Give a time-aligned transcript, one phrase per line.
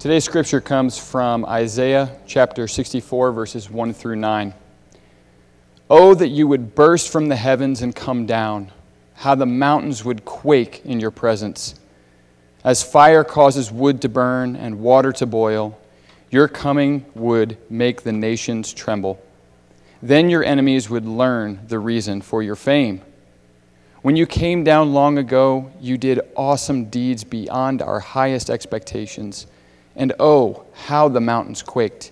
[0.00, 4.54] Today's scripture comes from Isaiah chapter 64, verses 1 through 9.
[5.90, 8.72] Oh, that you would burst from the heavens and come down,
[9.12, 11.74] how the mountains would quake in your presence.
[12.64, 15.78] As fire causes wood to burn and water to boil,
[16.30, 19.22] your coming would make the nations tremble.
[20.00, 23.02] Then your enemies would learn the reason for your fame.
[24.00, 29.46] When you came down long ago, you did awesome deeds beyond our highest expectations.
[30.00, 32.10] And oh, how the mountains quaked.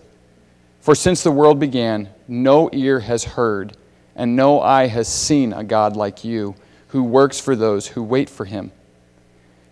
[0.79, 3.77] For since the world began, no ear has heard,
[4.15, 6.55] and no eye has seen a God like you,
[6.89, 8.71] who works for those who wait for him.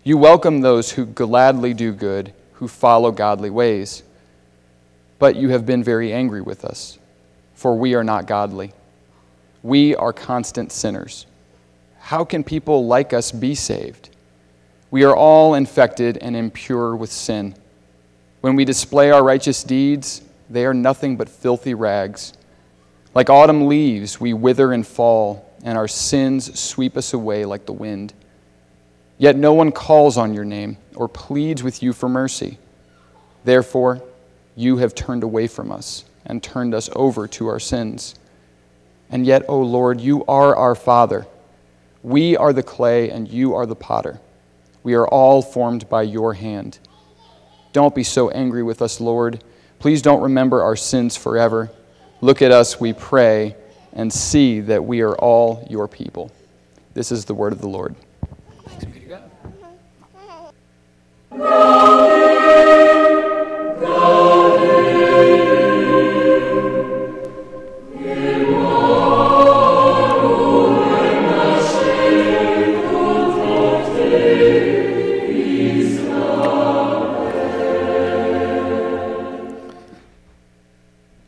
[0.03, 4.03] You welcome those who gladly do good, who follow godly ways.
[5.17, 6.99] But you have been very angry with us
[7.57, 8.71] for we are not godly.
[9.63, 11.25] We are constant sinners.
[11.99, 14.11] How can people like us be saved?
[14.91, 17.55] We are all infected and impure with sin.
[18.47, 22.31] When we display our righteous deeds, they are nothing but filthy rags.
[23.13, 27.73] Like autumn leaves, we wither and fall, and our sins sweep us away like the
[27.73, 28.13] wind.
[29.17, 32.57] Yet no one calls on your name or pleads with you for mercy.
[33.43, 34.01] Therefore,
[34.55, 38.15] you have turned away from us and turned us over to our sins.
[39.09, 41.27] And yet, O oh Lord, you are our Father.
[42.01, 44.21] We are the clay, and you are the potter.
[44.83, 46.79] We are all formed by your hand.
[47.77, 49.43] Don't be so angry with us, Lord.
[49.77, 51.69] Please don't remember our sins forever.
[52.21, 53.55] Look at us, we pray,
[53.93, 56.31] and see that we are all your people.
[56.95, 57.95] This is the word of the Lord.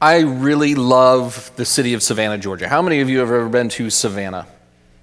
[0.09, 2.67] I really love the city of Savannah, Georgia.
[2.67, 4.47] How many of you have ever been to Savannah?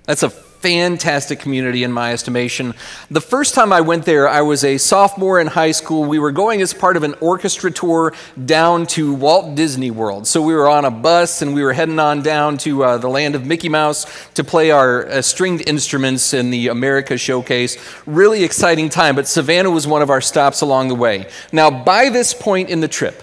[0.02, 2.74] That's a fantastic community in my estimation.
[3.08, 6.02] The first time I went there, I was a sophomore in high school.
[6.06, 8.14] We were going as part of an orchestra tour
[8.46, 10.26] down to Walt Disney World.
[10.26, 13.08] So we were on a bus and we were heading on down to uh, the
[13.08, 17.76] land of Mickey Mouse to play our uh, stringed instruments in the America Showcase.
[18.06, 21.28] Really exciting time, but Savannah was one of our stops along the way.
[21.52, 23.22] Now, by this point in the trip,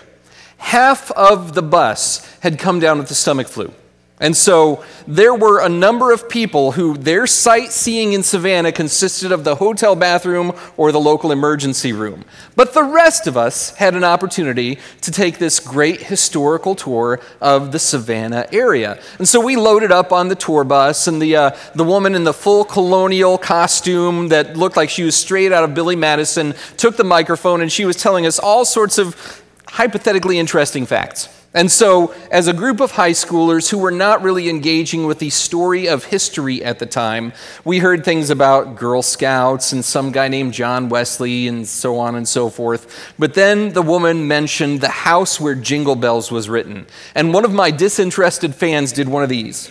[0.63, 3.72] half of the bus had come down with the stomach flu.
[4.19, 9.44] And so there were a number of people who their sightseeing in Savannah consisted of
[9.44, 12.24] the hotel bathroom or the local emergency room.
[12.56, 17.74] But the rest of us had an opportunity to take this great historical tour of
[17.74, 18.97] the Savannah area.
[19.18, 22.24] And so we loaded up on the tour bus, and the, uh, the woman in
[22.24, 26.95] the full colonial costume that looked like she was straight out of Billy Madison took
[26.95, 29.43] the microphone and she was telling us all sorts of
[29.73, 31.29] hypothetically interesting facts.
[31.56, 35.29] And so, as a group of high schoolers who were not really engaging with the
[35.29, 40.28] story of history at the time, we heard things about Girl Scouts and some guy
[40.29, 43.13] named John Wesley and so on and so forth.
[43.19, 46.88] But then the woman mentioned the house where Jingle Bells was written.
[47.13, 49.69] And one of my disinterested fans did one of these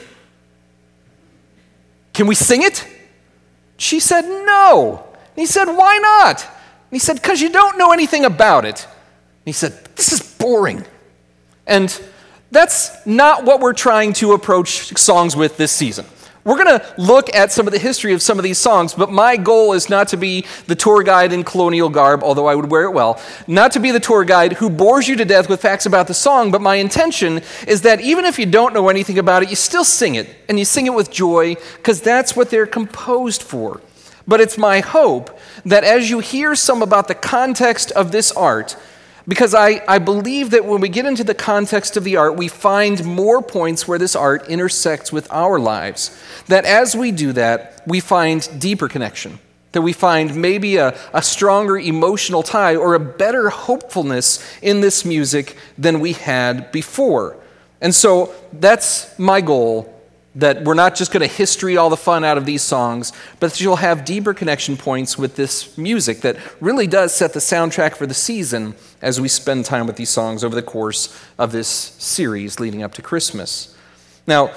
[2.12, 2.86] Can we sing it?
[3.76, 5.04] She said, No.
[5.14, 6.44] And he said, Why not?
[6.44, 8.86] And he said, Because you don't know anything about it
[9.44, 10.84] he said, This is boring.
[11.66, 12.00] And
[12.50, 16.04] that's not what we're trying to approach songs with this season.
[16.44, 19.12] We're going to look at some of the history of some of these songs, but
[19.12, 22.69] my goal is not to be the tour guide in colonial garb, although I would
[22.69, 25.62] wear it well, not to be the tour guide who bores you to death with
[25.62, 29.21] facts about the song, but my intention is that even if you don't know anything
[29.21, 32.50] about it, you still sing it, and you sing it with joy, because that's what
[32.50, 33.80] they're composed for.
[34.27, 38.77] But it's my hope that as you hear some about the context of this art,
[39.27, 42.48] because I, I believe that when we get into the context of the art, we
[42.48, 46.16] find more points where this art intersects with our lives.
[46.48, 49.39] That as we do that, we find deeper connection.
[49.72, 55.04] That we find maybe a, a stronger emotional tie or a better hopefulness in this
[55.04, 57.36] music than we had before.
[57.80, 59.89] And so that's my goal
[60.34, 63.50] that we're not just going to history all the fun out of these songs, but
[63.50, 67.96] that you'll have deeper connection points with this music that really does set the soundtrack
[67.96, 71.68] for the season as we spend time with these songs over the course of this
[71.68, 73.76] series leading up to Christmas.
[74.26, 74.52] Now,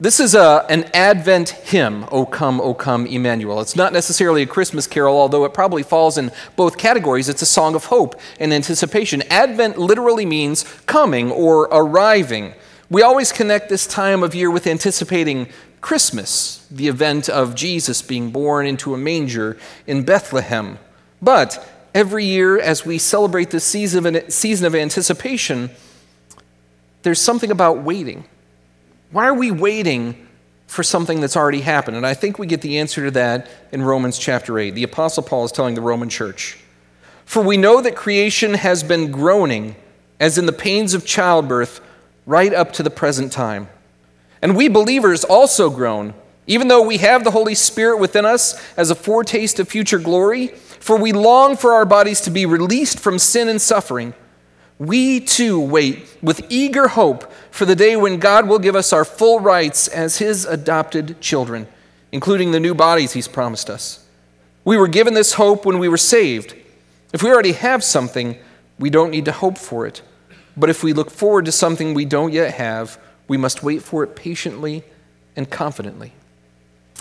[0.00, 3.60] this is a, an Advent hymn, O come, O come, Emmanuel.
[3.60, 7.28] It's not necessarily a Christmas carol, although it probably falls in both categories.
[7.28, 9.22] It's a song of hope and anticipation.
[9.28, 12.54] Advent literally means coming or arriving.
[12.90, 15.48] We always connect this time of year with anticipating
[15.82, 20.78] Christmas, the event of Jesus being born into a manger in Bethlehem.
[21.20, 24.06] But every year, as we celebrate this season
[24.64, 25.70] of, anticipation,
[27.02, 28.24] there's something about waiting.
[29.10, 30.26] Why are we waiting
[30.66, 31.96] for something that's already happened?
[31.98, 34.70] And I think we get the answer to that in Romans chapter 8.
[34.70, 36.58] The Apostle Paul is telling the Roman church
[37.26, 39.76] For we know that creation has been groaning,
[40.18, 41.82] as in the pains of childbirth
[42.28, 43.70] right up to the present time.
[44.42, 46.12] And we believers also groan,
[46.46, 50.48] even though we have the Holy Spirit within us as a foretaste of future glory,
[50.78, 54.12] for we long for our bodies to be released from sin and suffering.
[54.78, 59.06] We too wait with eager hope for the day when God will give us our
[59.06, 61.66] full rights as His adopted children,
[62.12, 64.06] including the new bodies He's promised us.
[64.66, 66.54] We were given this hope when we were saved.
[67.14, 68.36] If we already have something,
[68.78, 70.02] we don't need to hope for it.
[70.58, 74.02] But if we look forward to something we don't yet have, we must wait for
[74.02, 74.82] it patiently
[75.36, 76.12] and confidently.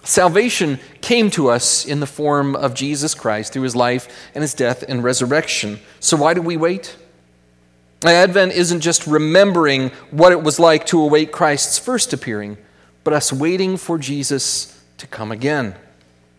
[0.04, 4.54] Salvation came to us in the form of Jesus Christ through his life and his
[4.54, 5.80] death and resurrection.
[6.00, 6.96] So why do we wait?
[8.06, 12.58] Advent isn't just remembering what it was like to await Christ's first appearing,
[13.04, 15.76] but us waiting for Jesus to come again.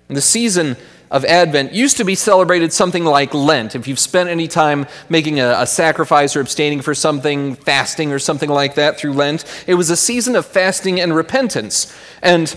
[0.07, 0.77] The season
[1.11, 3.75] of Advent used to be celebrated something like Lent.
[3.75, 8.19] If you've spent any time making a, a, sacrifice or abstaining for something, fasting or
[8.19, 11.95] something like that through Lent, it was a season of fasting and repentance.
[12.23, 12.55] And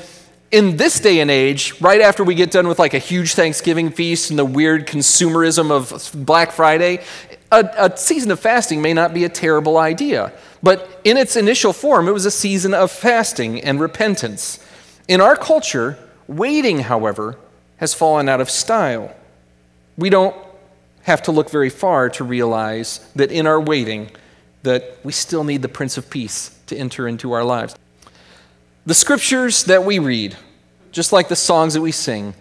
[0.52, 3.90] in this day and age, right after we get done with like a huge Thanksgiving
[3.90, 7.00] feast and the weird consumerism of Black Friday,
[7.52, 10.34] a, a season of fasting may not be a terrible idea.
[10.62, 14.60] But in its initial form, it was a season of fasting and repentance.
[15.08, 15.98] In our culture,
[16.28, 17.38] waiting, however,
[17.82, 19.14] has fallen out of style.
[19.98, 20.36] We don't
[21.02, 24.12] have to look very far to realize that in our waiting
[24.62, 27.76] that we still need the prince of peace to enter into our lives.
[28.86, 30.38] The scriptures that we read,
[30.92, 32.36] just like the songs that we sing,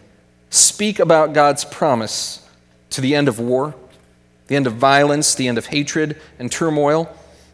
[0.51, 2.47] speak about God's promise
[2.91, 3.75] to the end of war,
[4.49, 7.11] the end of violence, the end of hatred and turmoil.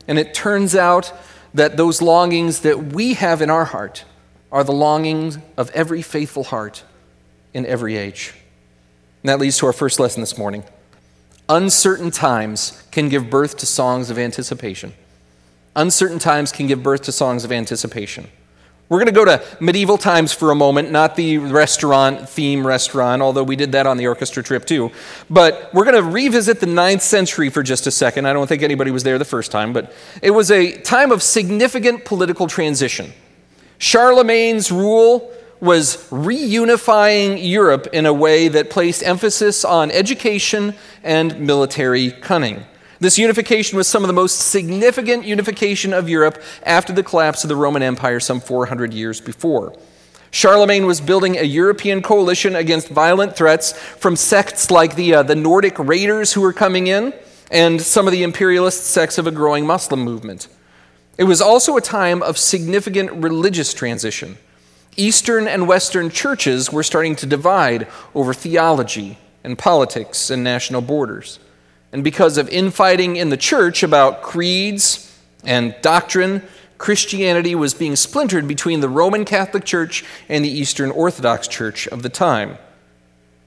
[0.08, 1.12] And it turns out
[1.54, 4.04] that those longings that we have in our heart
[4.50, 6.82] are the longings of every faithful heart
[7.56, 8.34] in every age.
[9.22, 10.62] And that leads to our first lesson this morning.
[11.48, 14.92] Uncertain times can give birth to songs of anticipation.
[15.74, 18.28] Uncertain times can give birth to songs of anticipation.
[18.90, 23.22] We're going to go to medieval times for a moment, not the restaurant, theme restaurant,
[23.22, 24.92] although we did that on the orchestra trip too.
[25.30, 28.26] But we're going to revisit the ninth century for just a second.
[28.26, 29.92] I don't think anybody was there the first time, but
[30.22, 33.12] it was a time of significant political transition.
[33.78, 42.10] Charlemagne's rule was reunifying Europe in a way that placed emphasis on education and military
[42.10, 42.64] cunning.
[42.98, 47.48] This unification was some of the most significant unification of Europe after the collapse of
[47.48, 49.74] the Roman Empire some 400 years before.
[50.30, 55.34] Charlemagne was building a European coalition against violent threats from sects like the, uh, the
[55.34, 57.14] Nordic raiders who were coming in
[57.50, 60.48] and some of the imperialist sects of a growing Muslim movement.
[61.16, 64.36] It was also a time of significant religious transition.
[64.96, 71.38] Eastern and Western churches were starting to divide over theology and politics and national borders.
[71.92, 76.42] And because of infighting in the church about creeds and doctrine,
[76.78, 82.02] Christianity was being splintered between the Roman Catholic Church and the Eastern Orthodox Church of
[82.02, 82.58] the time.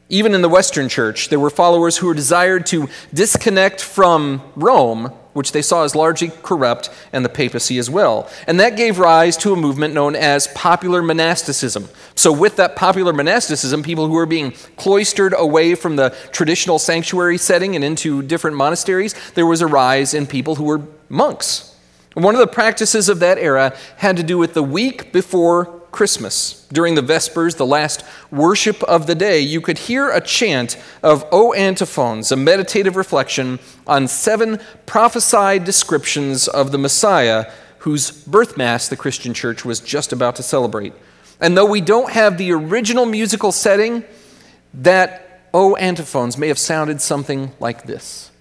[0.08, 5.14] Even in the Western Church, there were followers who were desired to disconnect from Rome
[5.34, 8.30] which they saw as largely corrupt, and the papacy as well.
[8.48, 11.88] And that gave rise to a movement known as popular monasticism.
[12.16, 17.38] So, with that popular monasticism, people who were being cloistered away from the traditional sanctuary
[17.38, 21.76] setting and into different monasteries, there was a rise in people who were monks.
[22.16, 26.66] one of the practices of that era had to do with the week before Christmas,
[26.72, 31.28] during the Vespers, the last worship of the day, you could hear a chant of
[31.30, 38.88] O antiphons, a meditative reflection on seven prophesied descriptions of the Messiah whose birth mass
[38.88, 40.94] the Christian church was just about to celebrate.
[41.42, 44.06] And though we don't have the original musical setting,
[44.76, 48.32] that O antiphons may have sounded something like this.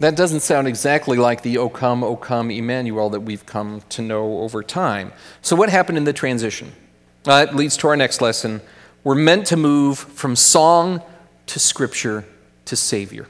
[0.00, 4.02] That doesn't sound exactly like the O come, O come, Emmanuel that we've come to
[4.02, 5.12] know over time.
[5.42, 6.72] So, what happened in the transition?
[7.26, 8.60] Uh, leads to our next lesson.
[9.02, 11.02] We're meant to move from song
[11.46, 12.24] to scripture
[12.66, 13.26] to Savior.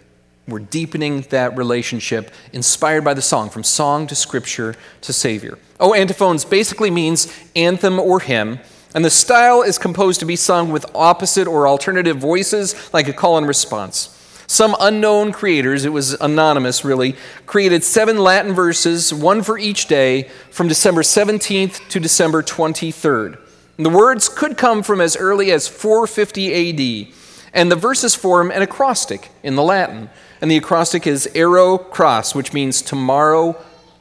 [0.47, 5.59] We're deepening that relationship inspired by the song, from song to scripture to Savior.
[5.81, 8.61] Oh, antiphons basically means anthem or hymn,
[8.95, 13.13] and the style is composed to be sung with opposite or alternative voices, like a
[13.13, 14.18] call and response.
[14.51, 20.23] Some unknown creators, it was anonymous really, created seven Latin verses, one for each day,
[20.51, 23.39] from December 17th to December 23rd.
[23.77, 27.15] And the words could come from as early as 450 AD,
[27.53, 30.09] and the verses form an acrostic in the Latin.
[30.41, 33.55] And the acrostic is ero Cras, which means tomorrow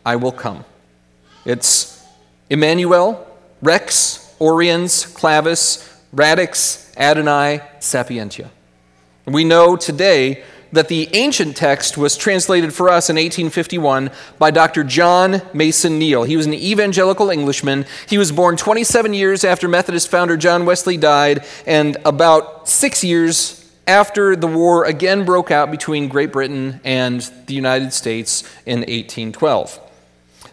[0.06, 0.64] I will come.
[1.44, 2.02] It's
[2.50, 3.28] Emmanuel,
[3.62, 8.50] Rex, Oriens, Clavis, Radix, Adonai, Sapientia.
[9.28, 10.42] We know today
[10.72, 14.86] that the ancient text was translated for us in 1851 by Dr.
[14.86, 16.24] John Mason Neale.
[16.24, 17.86] He was an evangelical Englishman.
[18.08, 23.70] He was born 27 years after Methodist founder John Wesley died, and about six years
[23.86, 29.87] after the war again broke out between Great Britain and the United States in 1812.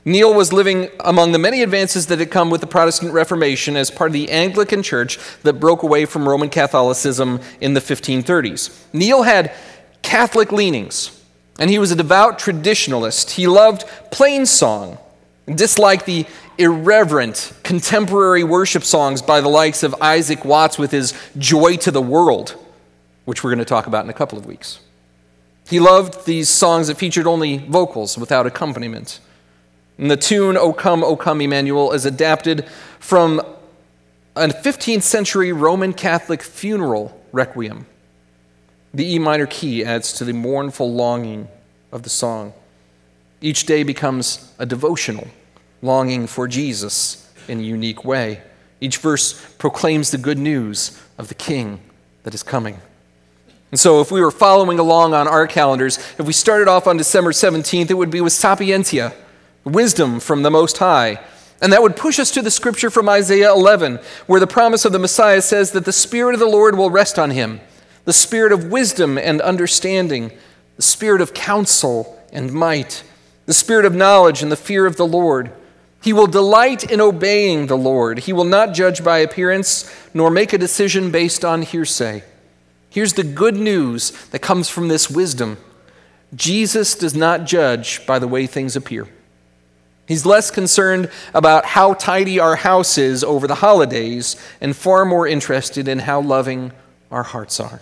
[0.04, 3.90] Neale was living among the many advances that had come with the Protestant Reformation as
[3.90, 8.76] part of the Anglican Church that broke away from Roman Catholicism in the 1530s.
[8.92, 9.54] Neale had
[10.02, 11.22] Catholic leanings,
[11.58, 13.30] and he was a devout traditionalist.
[13.30, 14.98] He loved plain song,
[15.46, 16.26] disliked the
[16.58, 22.02] irreverent contemporary worship songs by the likes of Isaac Watts with his Joy to the
[22.02, 22.56] World
[23.24, 24.80] which we're going to talk about in a couple of weeks.
[25.68, 29.20] He loved these songs that featured only vocals without accompaniment.
[29.98, 33.40] And the tune, O Come, O Come, Emmanuel, is adapted from
[34.36, 37.86] a 15th century Roman Catholic funeral requiem.
[38.92, 41.48] The E minor key adds to the mournful longing
[41.92, 42.52] of the song.
[43.40, 45.28] Each day becomes a devotional,
[45.82, 48.40] longing for Jesus in a unique way.
[48.80, 51.80] Each verse proclaims the good news of the King
[52.24, 52.80] that is coming.
[53.70, 56.96] And so, if we were following along on our calendars, if we started off on
[56.96, 59.12] December 17th, it would be with Sapientia,
[59.64, 61.20] wisdom from the Most High.
[61.60, 64.92] And that would push us to the scripture from Isaiah 11, where the promise of
[64.92, 67.60] the Messiah says that the Spirit of the Lord will rest on him
[68.04, 70.30] the Spirit of wisdom and understanding,
[70.76, 73.02] the Spirit of counsel and might,
[73.46, 75.50] the Spirit of knowledge and the fear of the Lord.
[76.02, 78.20] He will delight in obeying the Lord.
[78.20, 82.22] He will not judge by appearance, nor make a decision based on hearsay.
[82.90, 85.56] Here's the good news that comes from this wisdom
[86.34, 89.08] Jesus does not judge by the way things appear.
[90.06, 95.26] He's less concerned about how tidy our house is over the holidays and far more
[95.26, 96.72] interested in how loving
[97.10, 97.80] our hearts are.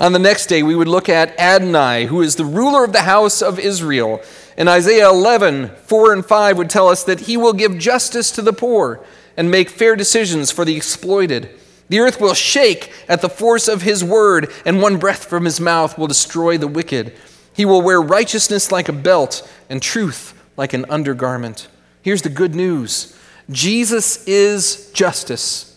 [0.00, 3.02] On the next day, we would look at Adonai, who is the ruler of the
[3.02, 4.20] house of Israel.
[4.56, 8.42] And Isaiah 11, 4 and 5 would tell us that he will give justice to
[8.42, 9.04] the poor
[9.36, 11.50] and make fair decisions for the exploited.
[11.88, 15.60] The earth will shake at the force of his word, and one breath from his
[15.60, 17.12] mouth will destroy the wicked.
[17.54, 21.66] He will wear righteousness like a belt and truth like an undergarment.
[22.02, 23.18] Here's the good news
[23.50, 25.76] Jesus is justice.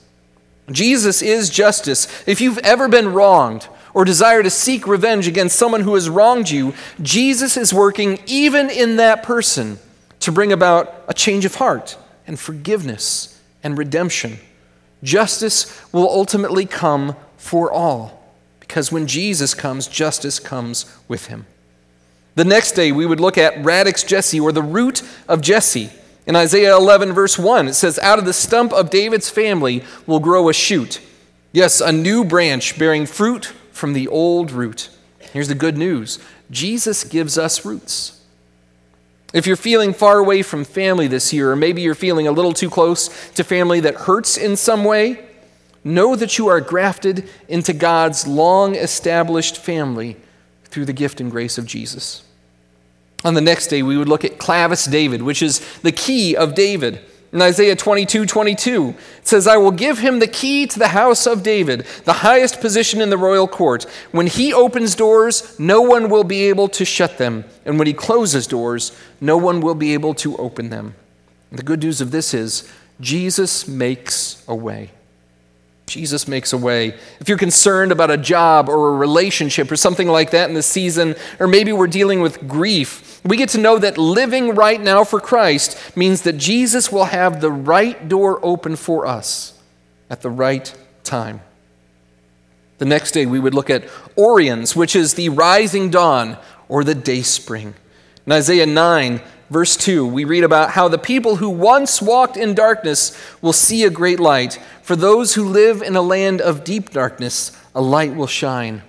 [0.71, 2.07] Jesus is justice.
[2.27, 6.51] If you've ever been wronged or desire to seek revenge against someone who has wronged
[6.51, 9.79] you, Jesus is working even in that person
[10.19, 14.37] to bring about a change of heart and forgiveness and redemption.
[15.01, 18.23] Justice will ultimately come for all,
[18.59, 21.47] because when Jesus comes, justice comes with him.
[22.35, 25.89] The next day, we would look at radix Jesse, or the root of Jesse.
[26.27, 30.19] In Isaiah 11, verse 1, it says, Out of the stump of David's family will
[30.19, 30.99] grow a shoot.
[31.53, 34.89] Yes, a new branch bearing fruit from the old root.
[35.31, 36.19] Here's the good news
[36.51, 38.21] Jesus gives us roots.
[39.33, 42.53] If you're feeling far away from family this year, or maybe you're feeling a little
[42.53, 45.25] too close to family that hurts in some way,
[45.85, 50.17] know that you are grafted into God's long established family
[50.75, 52.21] through the gift and grace of Jesus.
[53.23, 56.53] On the next day, we would look at Clavis David, which is the key of
[56.53, 56.99] David.
[57.31, 61.25] In Isaiah 22 22, it says, I will give him the key to the house
[61.25, 63.85] of David, the highest position in the royal court.
[64.11, 67.45] When he opens doors, no one will be able to shut them.
[67.63, 68.91] And when he closes doors,
[69.21, 70.95] no one will be able to open them.
[71.53, 74.91] The good news of this is, Jesus makes a way.
[75.85, 76.95] Jesus makes a way.
[77.19, 80.63] If you're concerned about a job or a relationship or something like that in the
[80.63, 85.03] season, or maybe we're dealing with grief, we get to know that living right now
[85.03, 89.59] for Christ means that Jesus will have the right door open for us
[90.09, 90.73] at the right
[91.03, 91.41] time.
[92.77, 93.83] The next day, we would look at
[94.17, 96.37] Oriens, which is the rising dawn,
[96.67, 97.73] or the day spring.
[98.25, 102.53] In Isaiah 9, verse 2, we read about how the people who once walked in
[102.53, 104.59] darkness will see a great light.
[104.81, 108.81] For those who live in a land of deep darkness, a light will shine.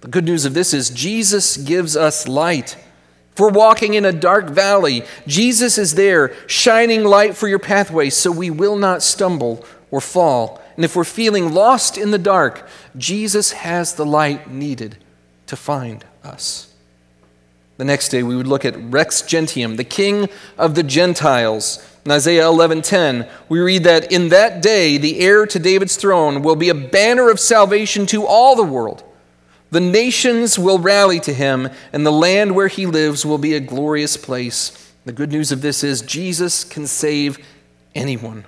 [0.00, 2.76] The good news of this is Jesus gives us light.
[3.32, 8.10] If we're walking in a dark valley, Jesus is there, shining light for your pathway
[8.10, 10.62] so we will not stumble or fall.
[10.76, 12.66] And if we're feeling lost in the dark,
[12.96, 14.96] Jesus has the light needed
[15.46, 16.69] to find us.
[17.80, 21.82] The next day we would look at Rex Gentium, the king of the Gentiles.
[22.04, 26.56] In Isaiah 11:10, we read that in that day the heir to David's throne will
[26.56, 29.02] be a banner of salvation to all the world.
[29.70, 33.60] The nations will rally to him, and the land where he lives will be a
[33.60, 34.72] glorious place.
[35.06, 37.38] The good news of this is Jesus can save
[37.94, 38.44] anyone.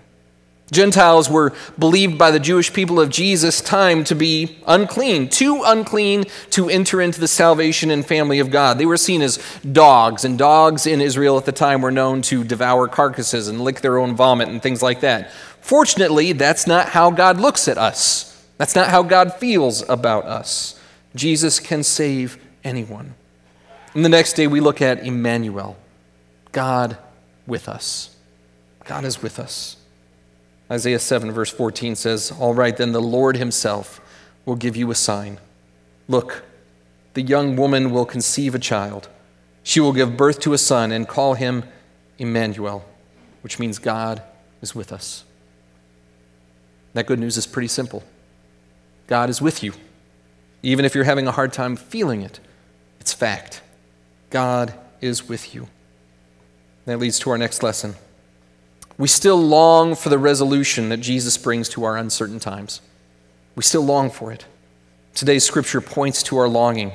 [0.72, 6.24] Gentiles were believed by the Jewish people of Jesus' time to be unclean, too unclean
[6.50, 8.78] to enter into the salvation and family of God.
[8.78, 9.38] They were seen as
[9.70, 13.82] dogs, and dogs in Israel at the time were known to devour carcasses and lick
[13.82, 15.30] their own vomit and things like that.
[15.60, 18.42] Fortunately, that's not how God looks at us.
[18.56, 20.80] That's not how God feels about us.
[21.14, 23.14] Jesus can save anyone.
[23.92, 25.76] And the next day we look at Emmanuel,
[26.50, 26.96] God
[27.46, 28.16] with us.
[28.86, 29.76] God is with us.
[30.72, 34.00] Isaiah 7, verse 14 says, All right, then the Lord himself
[34.46, 35.38] will give you a sign.
[36.08, 36.44] Look,
[37.12, 39.10] the young woman will conceive a child.
[39.62, 41.64] She will give birth to a son and call him
[42.18, 42.86] Emmanuel,
[43.42, 44.22] which means God
[44.62, 45.24] is with us.
[46.94, 48.02] That good news is pretty simple
[49.06, 49.74] God is with you.
[50.62, 52.40] Even if you're having a hard time feeling it,
[52.98, 53.60] it's fact.
[54.30, 55.68] God is with you.
[56.86, 57.94] That leads to our next lesson.
[58.98, 62.80] We still long for the resolution that Jesus brings to our uncertain times.
[63.56, 64.44] We still long for it.
[65.14, 66.92] Today's scripture points to our longing.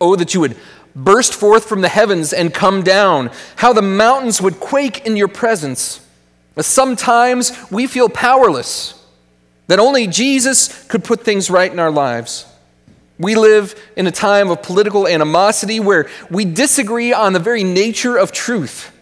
[0.00, 0.56] Oh, that you would
[0.94, 5.28] burst forth from the heavens and come down, how the mountains would quake in your
[5.28, 6.00] presence.
[6.58, 8.94] Sometimes we feel powerless,
[9.68, 12.46] that only Jesus could put things right in our lives.
[13.18, 18.16] We live in a time of political animosity where we disagree on the very nature
[18.16, 18.92] of truth.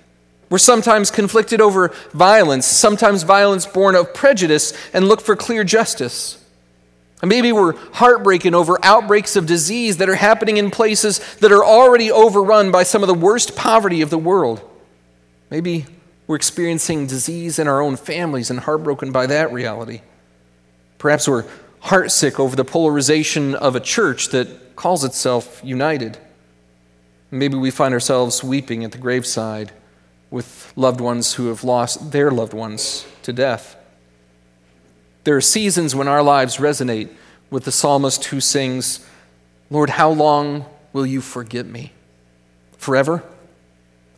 [0.49, 6.43] We're sometimes conflicted over violence, sometimes violence born of prejudice, and look for clear justice.
[7.21, 11.65] And maybe we're heartbroken over outbreaks of disease that are happening in places that are
[11.65, 14.61] already overrun by some of the worst poverty of the world.
[15.51, 15.87] Maybe
[16.27, 20.03] we're experiencing disease in our own families and heartbroken by that reality.
[20.99, 21.45] Perhaps we're
[21.85, 26.19] heartsick over the polarization of a church that calls itself united.
[27.31, 29.73] Maybe we find ourselves weeping at the graveside
[30.31, 33.77] with loved ones who have lost their loved ones to death.
[35.25, 37.11] There are seasons when our lives resonate
[37.51, 39.05] with the psalmist who sings,
[39.71, 41.93] Lord, how long will you forget me?
[42.79, 43.23] Forever?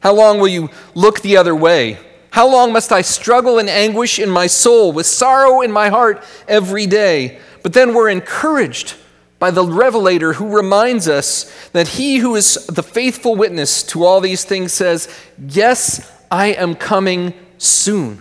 [0.00, 1.98] How long will you look the other way?
[2.30, 6.22] How long must I struggle in anguish in my soul, with sorrow in my heart
[6.46, 7.38] every day?
[7.62, 8.94] But then we're encouraged
[9.38, 14.20] by the revelator who reminds us that he who is the faithful witness to all
[14.20, 18.20] these things says, Yes, I am coming soon.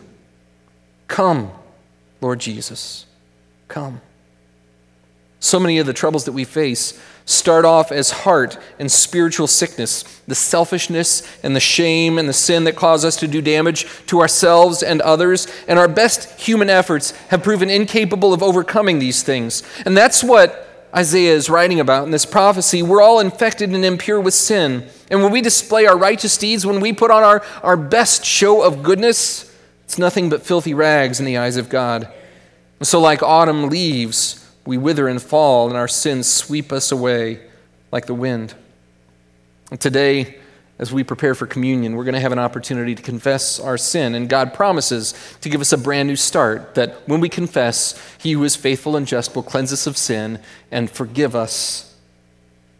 [1.07, 1.51] Come,
[2.21, 3.05] Lord Jesus,
[3.67, 4.01] come.
[5.39, 10.03] So many of the troubles that we face start off as heart and spiritual sickness,
[10.27, 14.21] the selfishness and the shame and the sin that cause us to do damage to
[14.21, 15.47] ourselves and others.
[15.67, 19.61] And our best human efforts have proven incapable of overcoming these things.
[19.85, 20.66] And that's what
[20.97, 24.89] Isaiah is writing about in this prophecy, we're all infected and impure with sin.
[25.11, 28.63] And when we display our righteous deeds, when we put on our, our best show
[28.63, 29.55] of goodness,
[29.85, 32.11] it's nothing but filthy rags in the eyes of God.
[32.81, 37.41] So, like autumn leaves, we wither and fall, and our sins sweep us away
[37.91, 38.55] like the wind.
[39.79, 40.39] Today,
[40.79, 44.13] as we prepare for communion, we're going to have an opportunity to confess our sin.
[44.13, 48.33] And God promises to give us a brand new start that when we confess, He
[48.33, 50.39] who is faithful and just will cleanse us of sin
[50.71, 51.95] and forgive us.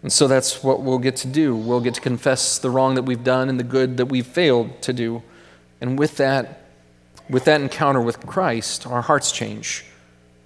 [0.03, 1.55] And so that's what we'll get to do.
[1.55, 4.79] We'll get to confess the wrong that we've done and the good that we've failed
[4.83, 5.23] to do.
[5.81, 6.61] And with that,
[7.29, 9.85] with that encounter with Christ, our hearts change.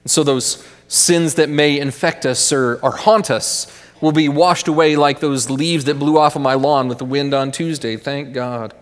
[0.04, 3.68] And so those sins that may infect us or, or haunt us,
[4.02, 7.06] will be washed away like those leaves that blew off of my lawn with the
[7.06, 7.96] wind on Tuesday.
[7.96, 8.74] Thank God.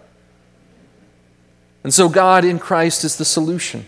[1.83, 3.85] And so, God in Christ is the solution.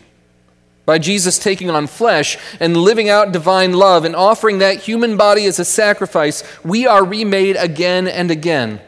[0.86, 5.46] By Jesus taking on flesh and living out divine love and offering that human body
[5.46, 8.82] as a sacrifice, we are remade again and again.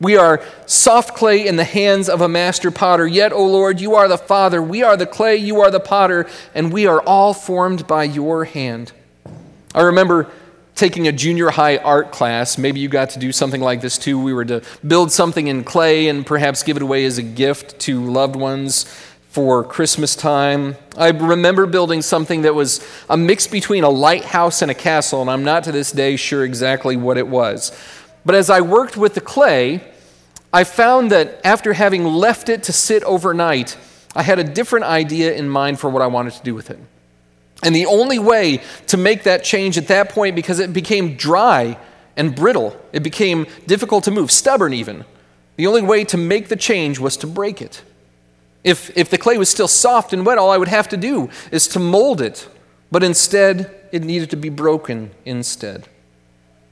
[0.00, 3.06] We are soft clay in the hands of a master potter.
[3.06, 4.62] Yet, O Lord, you are the Father.
[4.62, 8.44] We are the clay, you are the potter, and we are all formed by your
[8.44, 8.92] hand.
[9.74, 10.30] I remember
[10.80, 12.56] taking a junior high art class.
[12.56, 14.18] Maybe you got to do something like this too.
[14.18, 17.78] We were to build something in clay and perhaps give it away as a gift
[17.80, 18.84] to loved ones
[19.28, 20.76] for Christmas time.
[20.96, 25.30] I remember building something that was a mix between a lighthouse and a castle, and
[25.30, 27.70] I'm not to this day sure exactly what it was.
[28.24, 29.84] But as I worked with the clay,
[30.52, 33.76] I found that after having left it to sit overnight,
[34.16, 36.80] I had a different idea in mind for what I wanted to do with it.
[37.62, 41.78] And the only way to make that change at that point, because it became dry
[42.16, 45.04] and brittle, it became difficult to move, stubborn even,
[45.56, 47.82] the only way to make the change was to break it.
[48.64, 51.30] If, if the clay was still soft and wet, all I would have to do
[51.50, 52.48] is to mold it.
[52.90, 55.86] But instead, it needed to be broken instead.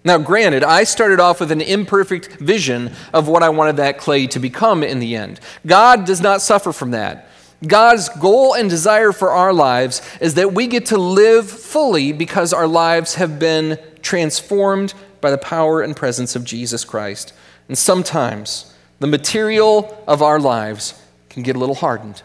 [0.04, 4.26] Now, granted, I started off with an imperfect vision of what I wanted that clay
[4.28, 5.40] to become in the end.
[5.66, 7.27] God does not suffer from that.
[7.66, 12.52] God's goal and desire for our lives is that we get to live fully because
[12.52, 17.32] our lives have been transformed by the power and presence of Jesus Christ.
[17.66, 22.22] And sometimes the material of our lives can get a little hardened,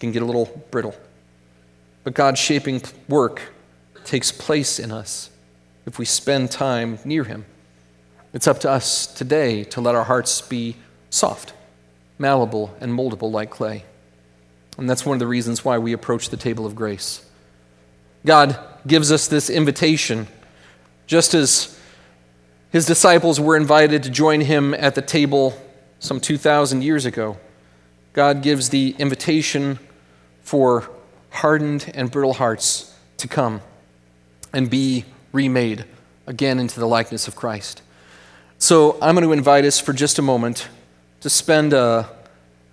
[0.00, 0.96] can get a little brittle.
[2.02, 3.42] But God's shaping work
[4.04, 5.30] takes place in us
[5.86, 7.44] if we spend time near Him.
[8.32, 10.76] It's up to us today to let our hearts be
[11.10, 11.52] soft,
[12.18, 13.84] malleable, and moldable like clay.
[14.78, 17.24] And that's one of the reasons why we approach the table of grace.
[18.24, 20.28] God gives us this invitation,
[21.06, 21.78] just as
[22.70, 25.54] his disciples were invited to join him at the table
[25.98, 27.38] some 2,000 years ago.
[28.12, 29.78] God gives the invitation
[30.42, 30.88] for
[31.30, 33.60] hardened and brittle hearts to come
[34.52, 35.84] and be remade
[36.26, 37.82] again into the likeness of Christ.
[38.58, 40.68] So I'm going to invite us for just a moment
[41.20, 42.08] to spend a,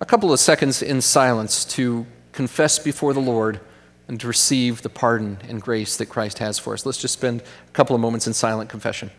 [0.00, 3.60] a couple of seconds in silence to confess before the Lord
[4.08, 6.86] and to receive the pardon and grace that Christ has for us.
[6.86, 9.10] Let's just spend a couple of moments in silent confession.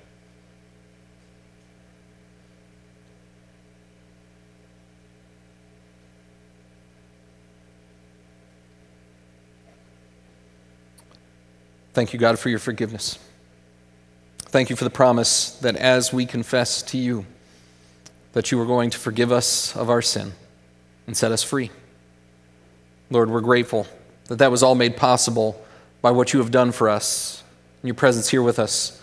[11.94, 13.20] Thank you, God, for your forgiveness.
[14.40, 17.26] Thank you for the promise that as we confess to you,
[18.34, 20.32] that you are going to forgive us of our sin
[21.08, 21.72] and set us free.
[23.10, 23.88] Lord, we're grateful
[24.28, 25.62] that that was all made possible
[26.02, 27.44] by what you have done for us,
[27.82, 29.01] and your presence here with us.